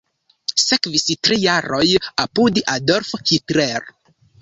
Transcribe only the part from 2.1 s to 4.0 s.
apud Adolf Hitler.